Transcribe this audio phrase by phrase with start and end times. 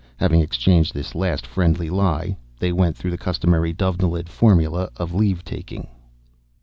[0.17, 5.45] Having exchanged this last friendly lie, they went through the customary Dovenilid formula of leave
[5.45, 5.85] taking.